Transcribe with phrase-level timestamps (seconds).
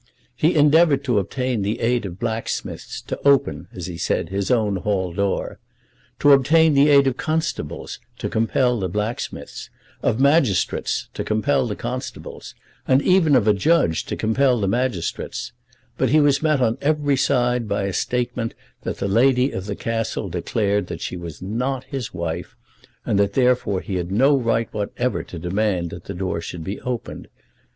[0.35, 4.77] He endeavoured to obtain the aid of blacksmiths to open, as he said, his own
[4.77, 5.59] hall door,
[6.17, 9.69] to obtain the aid of constables to compel the blacksmiths,
[10.01, 12.55] of magistrates to compel the constables,
[12.87, 15.51] and even of a judge to compel the magistrates;
[15.99, 19.75] but he was met on every side by a statement that the lady of the
[19.75, 22.55] castle declared that she was not his wife,
[23.05, 26.81] and that therefore he had no right whatever to demand that the door should be
[26.81, 27.27] opened.